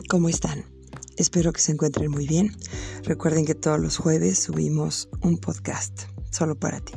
[0.00, 0.64] ¿Cómo están?
[1.16, 2.56] Espero que se encuentren muy bien.
[3.04, 6.94] Recuerden que todos los jueves subimos un podcast solo para ti.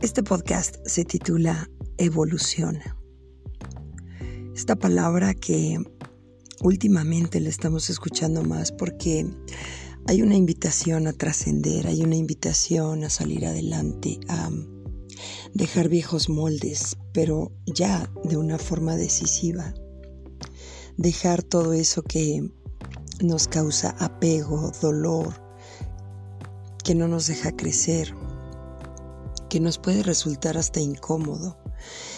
[0.00, 1.68] Este podcast se titula
[1.98, 2.78] Evolución.
[4.54, 5.78] Esta palabra que
[6.60, 9.26] últimamente le estamos escuchando más porque
[10.06, 14.50] hay una invitación a trascender, hay una invitación a salir adelante, a
[15.54, 19.74] dejar viejos moldes, pero ya de una forma decisiva.
[20.98, 22.50] Dejar todo eso que
[23.22, 25.42] nos causa apego, dolor,
[26.84, 28.14] que no nos deja crecer,
[29.48, 31.56] que nos puede resultar hasta incómodo.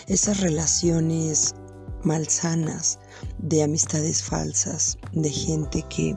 [0.08, 1.54] Esas relaciones
[2.02, 2.98] malsanas
[3.38, 6.16] de amistades falsas, de gente que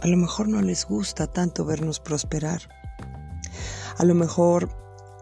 [0.00, 2.68] a lo mejor no les gusta tanto vernos prosperar.
[3.98, 4.68] A lo mejor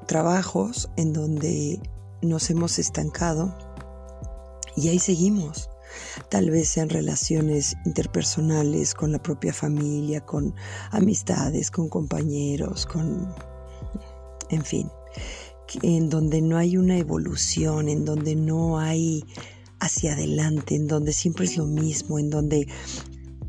[0.06, 1.80] trabajos en donde
[2.20, 3.56] nos hemos estancado
[4.76, 5.70] y ahí seguimos
[6.30, 10.54] Tal vez sean relaciones interpersonales con la propia familia, con
[10.90, 13.34] amistades, con compañeros, con...
[14.50, 14.90] en fin,
[15.82, 19.24] en donde no hay una evolución, en donde no hay
[19.80, 22.68] hacia adelante, en donde siempre es lo mismo, en donde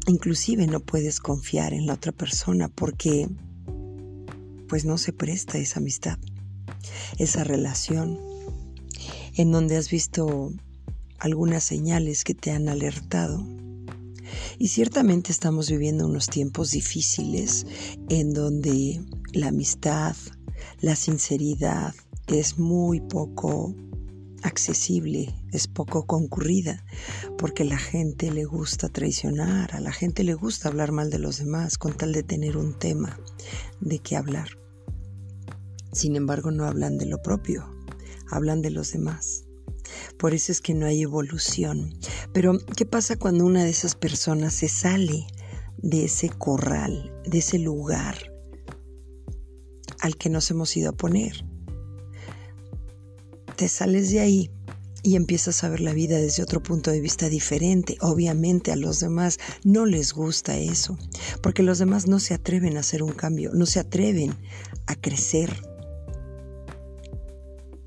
[0.08, 3.28] inclusive no puedes confiar en la otra persona porque
[4.68, 6.20] pues no se presta esa amistad,
[7.18, 8.20] esa relación,
[9.36, 10.52] en donde has visto
[11.20, 13.46] algunas señales que te han alertado.
[14.58, 17.66] Y ciertamente estamos viviendo unos tiempos difíciles
[18.10, 19.02] en donde
[19.34, 20.16] la amistad,
[20.82, 21.94] la sinceridad
[22.28, 23.76] es muy poco
[24.44, 26.86] accesible, es poco concurrida,
[27.38, 31.40] porque la gente le gusta traicionar, a la gente le gusta hablar mal de los
[31.40, 33.20] demás con tal de tener un tema
[33.82, 34.50] de qué hablar.
[35.92, 37.66] Sin embargo, no hablan de lo propio,
[38.30, 39.49] hablan de los demás.
[40.18, 41.98] Por eso es que no hay evolución.
[42.34, 45.28] Pero, ¿qué pasa cuando una de esas personas se sale
[45.78, 48.18] de ese corral, de ese lugar
[50.02, 51.46] al que nos hemos ido a poner?
[53.56, 54.52] Te sales de ahí
[55.04, 57.98] y empiezas a ver la vida desde otro punto de vista diferente.
[58.02, 60.98] Obviamente a los demás no les gusta eso,
[61.42, 64.36] porque los demás no se atreven a hacer un cambio, no se atreven
[64.88, 65.62] a crecer,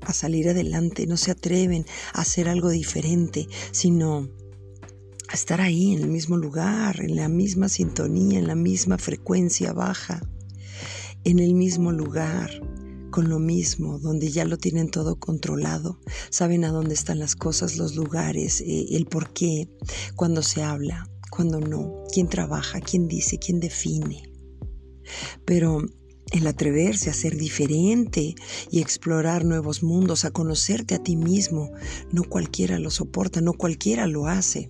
[0.05, 4.29] a salir adelante, no se atreven a hacer algo diferente, sino
[5.29, 9.73] a estar ahí en el mismo lugar, en la misma sintonía, en la misma frecuencia
[9.73, 10.21] baja,
[11.23, 12.51] en el mismo lugar,
[13.09, 15.99] con lo mismo, donde ya lo tienen todo controlado,
[16.31, 19.69] saben a dónde están las cosas, los lugares, eh, el por qué,
[20.15, 24.23] cuando se habla, cuando no, quién trabaja, quién dice, quién define.
[25.45, 25.79] Pero
[26.33, 28.35] el atreverse a ser diferente
[28.71, 31.71] y explorar nuevos mundos, a conocerte a ti mismo.
[32.11, 34.69] No cualquiera lo soporta, no cualquiera lo hace.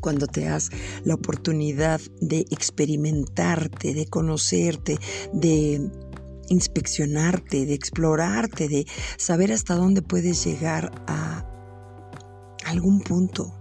[0.00, 0.68] Cuando te das
[1.02, 4.98] la oportunidad de experimentarte, de conocerte,
[5.32, 5.90] de
[6.50, 11.48] inspeccionarte, de explorarte, de saber hasta dónde puedes llegar a
[12.66, 13.54] algún punto,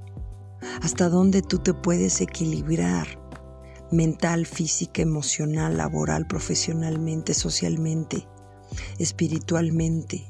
[0.81, 3.22] hasta dónde tú te puedes equilibrar
[3.93, 8.27] mental, física, emocional, laboral, profesionalmente, socialmente,
[8.99, 10.25] espiritualmente.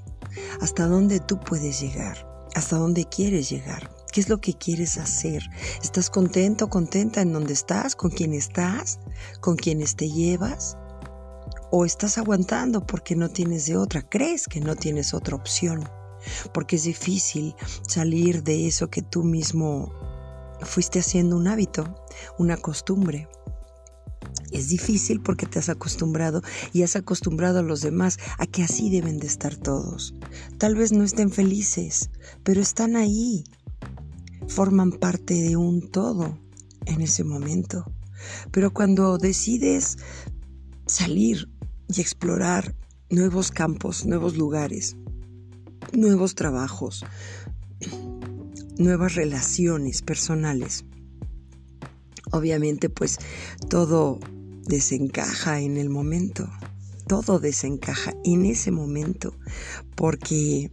[0.61, 2.27] ¿Hasta dónde tú puedes llegar?
[2.55, 3.89] ¿Hasta dónde quieres llegar?
[4.11, 5.43] ¿Qué es lo que quieres hacer?
[5.81, 8.99] ¿Estás contento, contenta en donde estás, con quién estás,
[9.41, 10.77] con quienes te llevas?
[11.71, 14.07] ¿O estás aguantando porque no tienes de otra?
[14.07, 15.89] ¿Crees que no tienes otra opción?
[16.53, 17.55] Porque es difícil
[17.87, 19.91] salir de eso que tú mismo
[20.61, 21.95] fuiste haciendo un hábito,
[22.37, 23.27] una costumbre.
[24.53, 26.43] Es difícil porque te has acostumbrado
[26.73, 30.13] y has acostumbrado a los demás a que así deben de estar todos.
[30.59, 32.11] Tal vez no estén felices,
[32.43, 33.43] pero están ahí.
[34.47, 36.37] Forman parte de un todo
[36.85, 37.91] en ese momento.
[38.51, 39.97] Pero cuando decides
[40.85, 41.49] salir
[41.87, 42.75] y explorar
[43.09, 44.95] nuevos campos, nuevos lugares,
[45.93, 47.03] nuevos trabajos,
[48.77, 50.85] nuevas relaciones personales,
[52.31, 53.17] obviamente pues
[53.67, 54.19] todo
[54.65, 56.49] desencaja en el momento.
[57.07, 59.35] Todo desencaja en ese momento
[59.95, 60.71] porque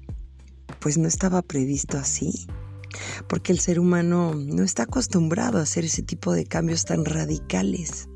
[0.78, 2.46] pues no estaba previsto así.
[3.28, 8.08] Porque el ser humano no está acostumbrado a hacer ese tipo de cambios tan radicales.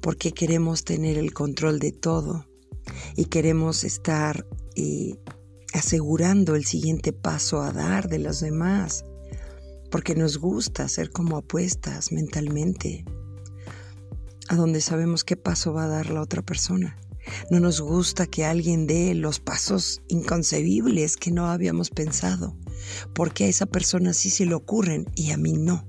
[0.00, 2.46] Porque queremos tener el control de todo
[3.16, 4.46] y queremos estar
[4.76, 5.18] eh,
[5.74, 9.04] asegurando el siguiente paso a dar de los demás.
[9.90, 13.04] Porque nos gusta hacer como apuestas mentalmente
[14.48, 16.98] a donde sabemos qué paso va a dar la otra persona.
[17.50, 22.56] No nos gusta que alguien dé los pasos inconcebibles que no habíamos pensado,
[23.14, 25.86] porque a esa persona sí se le ocurren y a mí no.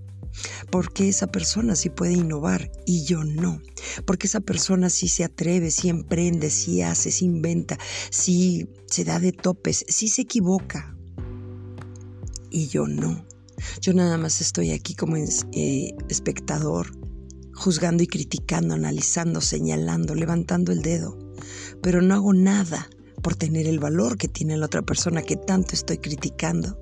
[0.69, 3.61] Porque esa persona sí puede innovar y yo no.
[4.05, 7.77] Porque esa persona sí se atreve, sí emprende, sí hace, sí inventa,
[8.09, 10.95] sí se da de topes, sí se equivoca.
[12.51, 13.25] Y yo no.
[13.81, 16.95] Yo nada más estoy aquí como eh, espectador,
[17.59, 21.19] juzgando y criticando, analizando, señalando, levantando el dedo.
[21.83, 22.89] Pero no hago nada
[23.21, 26.79] por tener el valor que tiene la otra persona que tanto estoy criticando.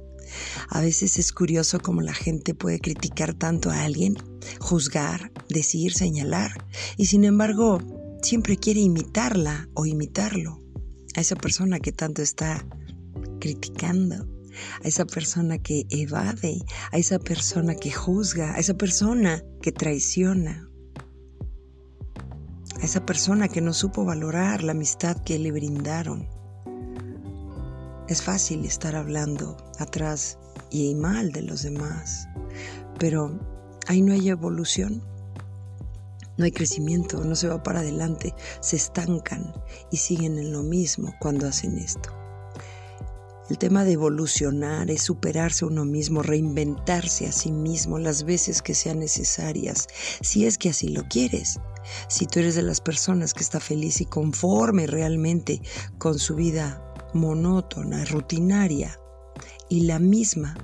[0.69, 4.15] A veces es curioso cómo la gente puede criticar tanto a alguien,
[4.59, 6.51] juzgar, decir, señalar,
[6.97, 7.79] y sin embargo
[8.21, 10.61] siempre quiere imitarla o imitarlo
[11.15, 12.65] a esa persona que tanto está
[13.39, 14.27] criticando,
[14.83, 16.59] a esa persona que evade,
[16.91, 20.66] a esa persona que juzga, a esa persona que traiciona,
[22.81, 26.27] a esa persona que no supo valorar la amistad que le brindaron.
[28.07, 30.37] Es fácil estar hablando atrás
[30.69, 32.27] y mal de los demás,
[32.99, 33.39] pero
[33.87, 35.03] ahí no hay evolución,
[36.37, 39.53] no hay crecimiento, no se va para adelante, se estancan
[39.91, 42.26] y siguen en lo mismo cuando hacen esto.
[43.49, 48.75] El tema de evolucionar es superarse uno mismo, reinventarse a sí mismo las veces que
[48.75, 49.87] sean necesarias,
[50.21, 51.59] si es que así lo quieres.
[52.09, 55.61] Si tú eres de las personas que está feliz y conforme realmente
[55.97, 56.83] con su vida
[57.13, 58.99] monótona, rutinaria
[59.69, 60.55] y la misma,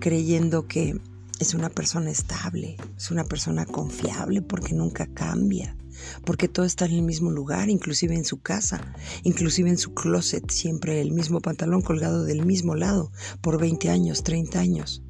[0.00, 1.00] creyendo que
[1.38, 5.76] es una persona estable, es una persona confiable porque nunca cambia,
[6.24, 10.50] porque todo está en el mismo lugar, inclusive en su casa, inclusive en su closet,
[10.50, 15.02] siempre el mismo pantalón colgado del mismo lado por 20 años, 30 años.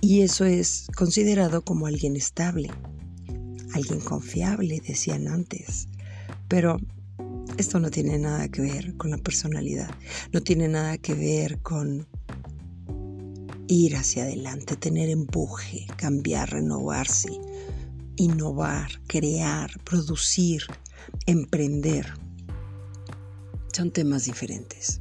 [0.00, 2.70] Y eso es considerado como alguien estable,
[3.74, 5.88] alguien confiable, decían antes.
[6.48, 6.78] Pero
[7.56, 9.90] esto no tiene nada que ver con la personalidad,
[10.32, 12.06] no tiene nada que ver con
[13.66, 17.30] ir hacia adelante, tener empuje, cambiar, renovarse,
[18.16, 20.62] innovar, crear, producir,
[21.26, 22.12] emprender.
[23.72, 25.00] Son temas diferentes.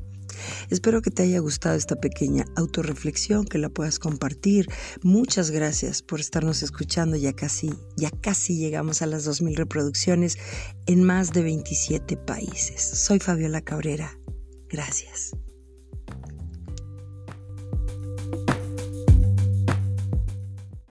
[0.69, 4.67] Espero que te haya gustado esta pequeña autorreflexión, que la puedas compartir.
[5.01, 7.17] Muchas gracias por estarnos escuchando.
[7.17, 10.37] Ya casi, ya casi llegamos a las 2.000 reproducciones
[10.85, 12.81] en más de 27 países.
[12.81, 14.17] Soy Fabiola Cabrera.
[14.69, 15.31] Gracias.